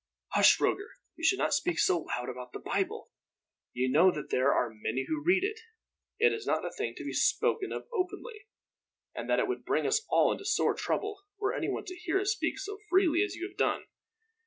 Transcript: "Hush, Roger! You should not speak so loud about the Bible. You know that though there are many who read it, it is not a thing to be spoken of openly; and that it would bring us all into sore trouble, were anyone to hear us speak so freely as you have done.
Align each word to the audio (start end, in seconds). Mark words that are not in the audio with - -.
"Hush, 0.29 0.59
Roger! 0.59 0.89
You 1.15 1.23
should 1.23 1.37
not 1.37 1.53
speak 1.53 1.77
so 1.77 1.99
loud 1.99 2.27
about 2.27 2.53
the 2.53 2.59
Bible. 2.59 3.11
You 3.71 3.87
know 3.87 4.09
that 4.09 4.31
though 4.31 4.37
there 4.37 4.51
are 4.51 4.73
many 4.73 5.05
who 5.07 5.23
read 5.23 5.43
it, 5.43 5.59
it 6.17 6.33
is 6.33 6.47
not 6.47 6.65
a 6.65 6.71
thing 6.71 6.95
to 6.97 7.03
be 7.03 7.13
spoken 7.13 7.71
of 7.71 7.85
openly; 7.93 8.47
and 9.13 9.29
that 9.29 9.37
it 9.37 9.47
would 9.47 9.63
bring 9.63 9.85
us 9.85 10.03
all 10.09 10.31
into 10.31 10.43
sore 10.43 10.73
trouble, 10.73 11.21
were 11.37 11.53
anyone 11.53 11.85
to 11.85 11.95
hear 11.95 12.19
us 12.19 12.31
speak 12.31 12.57
so 12.57 12.79
freely 12.89 13.21
as 13.23 13.35
you 13.35 13.47
have 13.47 13.57
done. 13.57 13.83